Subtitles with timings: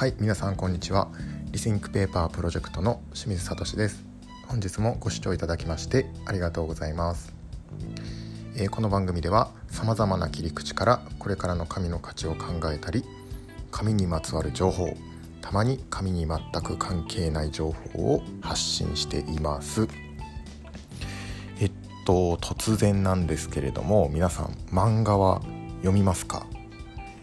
[0.00, 1.08] はい皆さんこんにちは。
[1.50, 4.02] リシンクペーパープロジェクトの清水聡です。
[4.46, 7.34] 本日もご視聴いただきましてありがとうございます、
[8.56, 13.04] えー、この番組では様々な切り口からこれからの紙の価値を考えたり
[13.70, 14.96] 紙にまつわる情報
[15.42, 19.86] たまに紙に全く関係ない情報を発信しています。
[21.60, 21.72] えっ
[22.06, 25.42] と突然なんですけれども皆さん漫画は
[25.82, 26.46] 読みますか？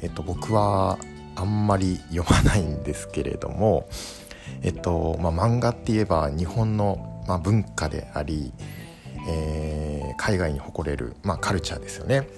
[0.00, 0.98] えっと僕は
[1.36, 3.88] あんまり読まないんですけれども
[4.62, 8.52] えっとまあ漫画って言えば日本の、まあ、文化であり、
[9.28, 12.28] えー、海外に誇れる、まあ、カルチャーですよね。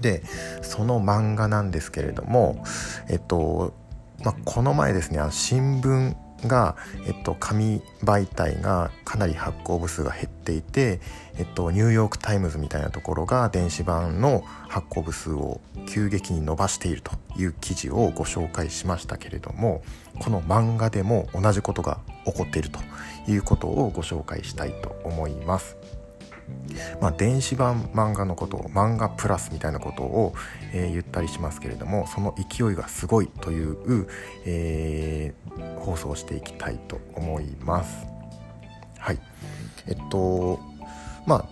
[0.00, 0.22] で
[0.62, 2.64] その漫画なんですけれども
[3.10, 3.74] えっと、
[4.24, 6.76] まあ、この前ですね新聞が、
[7.06, 11.00] えっと、紙媒体がかなり発行部数が減っていて、
[11.38, 19.82] えっと、ニューヨーク・タイムズみたいなところが電子版の発行部数を急激に伸ばしているという記事をご紹介しましたけれども
[20.18, 22.80] この漫画でも同じことが起こっていると
[23.30, 25.76] いうことをご紹介したいと思います。
[27.00, 30.34] まあ、電子版漫画のことを漫画プラスみたいなことを、
[30.72, 34.06] えー、言ったりしますけれどもその勢いがすごいという、
[34.44, 38.06] えー、放送をしていきたいと思います。
[38.98, 39.18] はい。
[39.86, 40.60] えっと
[41.26, 41.44] まあ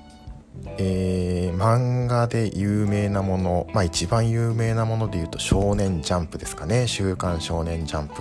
[0.76, 8.14] えー、漫画で有名なもの、まあ、一番有名なものでいうと「少年ジャンプ」ですかね「週刊少年ジャンプ」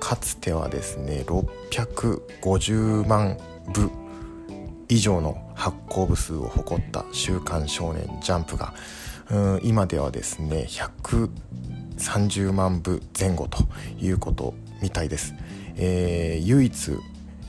[0.00, 3.38] かつてはですね650万
[3.72, 3.90] 部
[4.88, 8.66] 以上の発行部数を誇った「週刊少年ジャンプが」
[9.30, 13.58] が今ではですね130万部前後と
[13.98, 15.34] いうことみたいです。
[15.76, 16.92] えー、唯一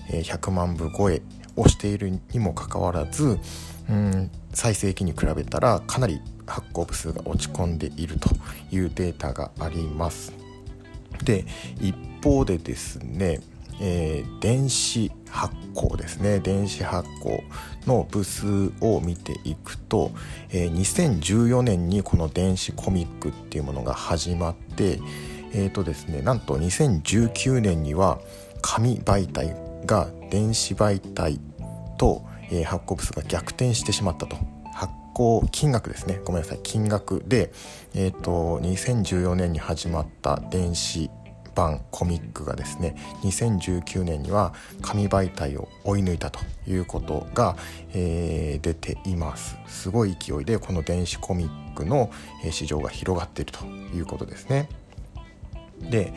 [0.09, 1.21] 100万部超え
[1.55, 3.39] をしているにもかかわらず
[3.89, 8.29] うん最盛期に比べたらかなり発行部数が落ち込んでいると
[8.71, 10.33] いうデータがあります。
[11.23, 11.45] で
[11.79, 13.39] 一方でですね
[13.79, 16.39] えー、電子発行ですね。
[16.39, 17.43] 電子発行
[17.85, 20.11] の部数を見ていくと、
[20.49, 24.99] えー、2014年にこの電子コミックっていうものが始まって
[25.53, 28.19] えーとですね、なんと2019年には
[28.61, 29.55] 紙媒体
[29.85, 31.39] が電子媒体
[31.97, 34.37] と、えー、発行部数が逆転してしまったと。
[34.73, 36.21] 発行金額ですね。
[36.25, 36.59] ごめんなさい。
[36.61, 37.51] 金額で、
[37.95, 41.09] えーと2014年に始まった電子
[41.57, 44.53] 版コミックがですね2019年には
[44.83, 47.57] 紙媒体を追い抜いたということが、
[47.93, 49.57] えー、出ています。
[49.65, 52.11] すごい勢いでこの電子コミックの
[52.51, 54.69] 市場が広がっているということですね。
[55.81, 56.13] で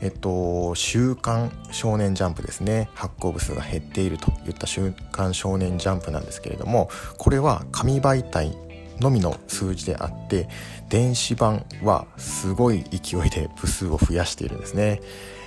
[0.00, 2.90] えっと、週刊少年ジャンプですね。
[2.92, 8.58] 発行部数が減っているといった週刊少年ジャンプなんですけれどもこれは紙媒体
[9.02, 10.48] のみの数字であって
[10.88, 15.00] 電子版はすごい勢いで部数を増やしているんですね。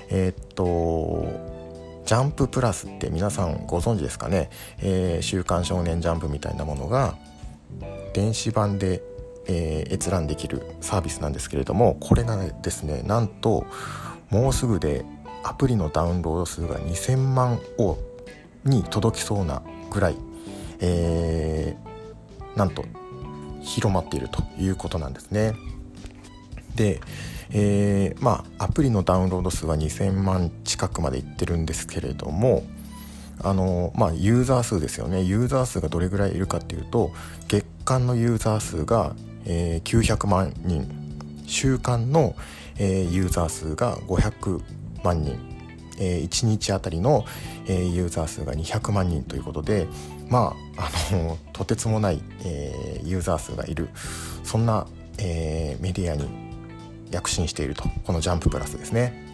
[0.10, 1.56] えー、っと
[2.06, 4.50] ジャンププラスって皆さんご存知ですかね、
[4.80, 7.16] えー、週刊少年ジャンプみたいなものが
[8.14, 9.02] 電子版で、
[9.48, 13.66] えー、閲覧できるサービスなんですけれどもこれがですねなんと
[14.30, 15.04] もうすぐで
[15.44, 17.98] アプリのダウンロード数が2000万を
[18.64, 19.62] に届きそうな
[19.92, 20.16] ぐらい、
[20.80, 22.86] えー、なんと
[23.66, 25.54] 広まっているということなんですね。
[26.76, 27.02] で、
[27.52, 32.64] えー、まあアプリのダウンロード数は2000万近くまでいってるんですけれども
[33.42, 35.24] あのまあユーザー数ですよね。
[35.24, 37.12] ユーザー数がどれぐらいいるかっていうと
[37.48, 39.16] 月間のユーザー数が、
[39.46, 41.06] えー、900万人。
[41.48, 42.36] 週間の、
[42.78, 44.62] えー、ユーザー数が500
[45.04, 45.38] 万人、
[46.00, 47.26] えー、1日あたりの、
[47.68, 49.88] えー、ユーザー数が200万人ということで
[50.30, 53.90] まああのとてつもない、えー、ユーザー数がいる
[54.44, 54.88] そんな、
[55.20, 56.28] えー、メディアに
[57.12, 59.32] 躍進しているとこのジャンププラスですね。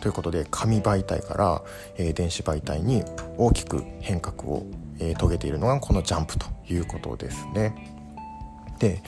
[0.00, 1.62] ということで紙媒体から、
[1.98, 3.04] えー、電子媒体に
[3.36, 4.66] 大きく変革を、
[4.98, 7.74] えー、遂げているのがこのジャンプということですね。
[8.78, 9.02] で、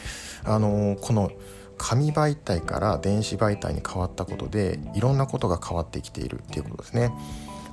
[0.44, 1.32] あの、この
[1.78, 7.10] 紙媒体から電子媒体に変わったことでいろんなことが変わってきているっていうことですね。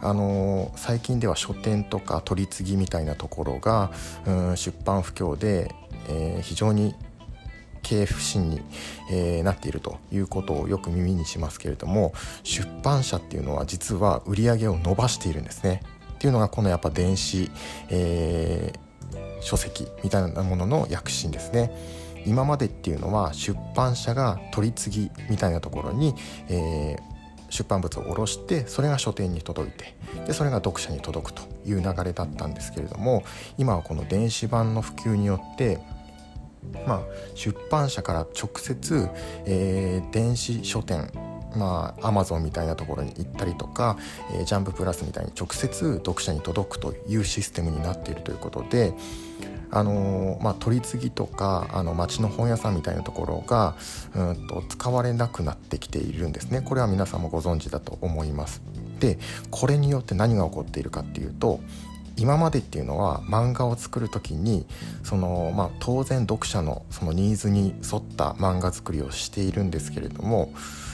[0.01, 3.91] あの最近では書店とか取り次ぎみたいなところが、
[4.25, 5.73] うん、出版不況で、
[6.07, 6.95] えー、非常に
[7.81, 8.61] 経営不振に、
[9.11, 12.13] えー、なっているということをよく耳にしますけれども
[12.43, 15.81] 出版社っていうのは実は売り上げを伸ばしているんですね。
[16.13, 17.49] っていうのがこのやっぱ電子、
[17.89, 21.71] えー、書籍みたいなものの躍進ですね。
[22.25, 26.13] 今までっていうのは出版社が取り次ぎみたいなところに、
[26.49, 27.18] えー、
[27.49, 29.95] 出版物を下ろしてそれが書店に届いて
[30.27, 33.23] でそれが読者に届くという流れだったんですけれども
[33.57, 35.79] 今はこの電子版の普及によって
[36.85, 37.01] まあ、
[37.35, 39.09] 出版社から直接、
[39.45, 41.09] えー、電子書店
[41.55, 43.97] まあ、アマゾンみたいなところに行ったりとか、
[44.35, 48.93] えー、ジャンププラスみたいに直接読者に届くというシステムになっているということで、
[49.71, 53.75] あの、まあ、取り次ぎとかあの町の本屋さんみたいなところが
[54.15, 58.61] うんと使われなくなってきているんですねこれは皆さんもご存知だと思います
[58.99, 59.17] で
[59.51, 61.59] これによって何が起こっているかっていうと
[62.17, 64.65] 今までっていうのは漫画を作る時に
[65.03, 70.51] その、まあ、当然読者のそのニーズに沿った漫画作りをしているんですけれども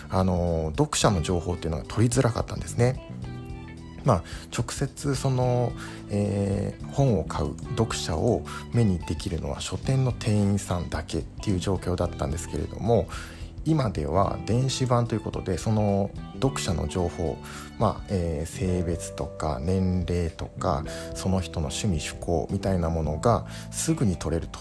[0.09, 3.14] あの読者の情報っていうのが取りづらかったんですね。
[4.05, 4.23] まあ、
[4.55, 5.73] 直接その、
[6.09, 8.43] えー、本を買う読者を
[8.73, 13.07] 目にできるのは書店の店員さんだけっていう状況だったんですけれども
[13.65, 17.37] 今では電子版ということでその読者の情報、
[17.79, 20.83] まあえー、性別とか年齢とか
[21.15, 24.59] その人の趣味趣向みたいなものがすぐに取れると。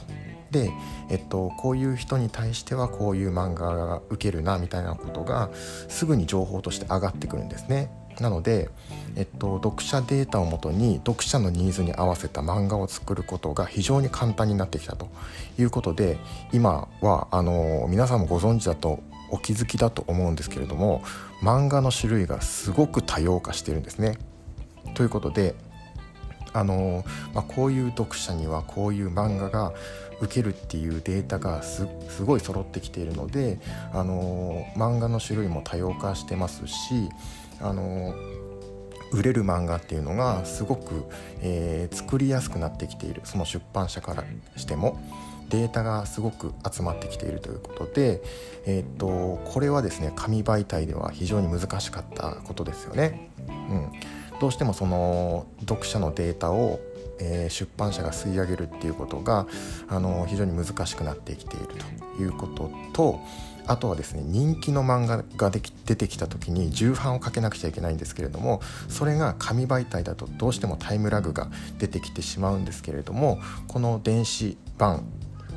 [0.50, 0.70] で、
[1.10, 7.90] えっと、こういう人に対してはこういう漫画が受けるなみたいなことがすぐに情報として上がってくるんですね。
[8.20, 8.68] なので、
[9.16, 15.08] えっと、読者データをもとに読者のニーズに合わせた漫画を作ることが非常に簡単になってきたと
[15.58, 16.18] いうことで
[16.52, 19.00] 今はあの皆さんもご存知だと
[19.30, 21.02] お気づきだと思うんですけれども
[21.42, 24.18] 漫画の種類がすごく多様化してるんですね。
[24.94, 25.54] ということで
[26.52, 29.72] あの、まあ、こういう読者にはこういう漫画が
[30.20, 31.86] 受けるっていうデータがす
[32.24, 33.58] ごい揃ってきているので
[33.92, 37.08] あの漫画の種類も多様化してますし
[37.60, 38.14] あの
[39.12, 41.04] 売れる漫画っていうのがすごく、
[41.40, 43.22] えー、作りやすくなってきている。
[43.24, 44.24] その出版社から
[44.56, 45.00] しても。
[45.50, 48.22] データがすごく集まってきているということで、
[48.64, 53.30] えー、っとこれはですね紙媒体では非常に難しかったことですよね。
[53.48, 53.92] うん、
[54.40, 56.80] どうしてもその読者のデータを
[57.20, 59.46] えー、出版社が吸い上げるっていうことが
[59.88, 61.66] あの非常に難しくなってきている
[62.16, 63.20] ということと
[63.66, 75.04] あとはですね人気の漫画ができ出てきた時に重版をかけなくちゃいけないんですけれどもそれが紙媒体だとどうしてもタイムラグが出てきてしまうんですけれどもこの電子版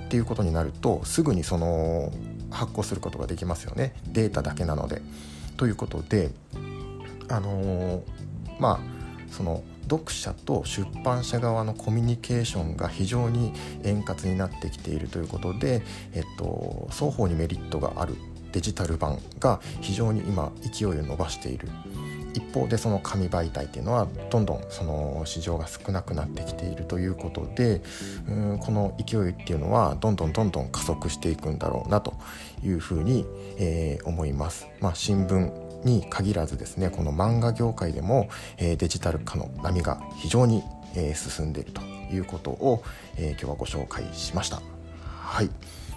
[0.06, 2.12] っていうことになるとすぐにその
[2.50, 5.02] 発行することができますよねデータだけなので。
[5.58, 6.30] ということで
[7.30, 8.02] あのー、
[8.60, 8.80] まあ
[9.34, 13.54] その読者と出版社側のコミュニケーションが非常に
[13.84, 15.82] 円滑になってきているということで、
[16.14, 18.16] えっと、双方にメリットがある
[18.52, 21.70] デジタル版が非常に今勢いを伸ばしている
[22.34, 27.82] 一方でその紙媒体っていうのはどんどんその市場が少なくなってきているということで
[28.28, 32.14] うんこの勢いっていうのはどんどんどんどん加速していくんだろうなと
[32.64, 33.26] いうふうに、
[33.58, 34.68] えー、思います。
[34.82, 40.64] まあ、新聞に限らずですねこの漫画業界でも、え、デジタル化の波が非常に、
[40.96, 42.84] え、進んでいるということを、
[43.18, 44.62] え、今日はご紹介しました。
[45.02, 45.50] はい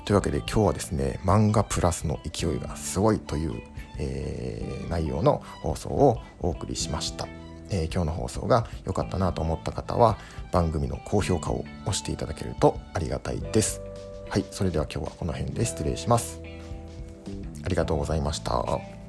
[0.05, 3.63] というわけで今日はですね漫画プラスの勢いがすごいという、
[3.99, 7.29] えー、内容の放送をお送りしました。
[7.73, 10.19] えー、今日の放送が良かったなと思った方は
[10.51, 13.81] 番組の高評価を押していただけるとありがたいです。
[14.29, 16.41] はい、それでは今日はこの辺で失礼します。
[17.65, 19.00] ありがとうございました。